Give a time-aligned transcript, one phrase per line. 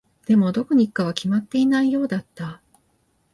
[0.25, 2.63] でも、どこに行くかは決まっていないようだった。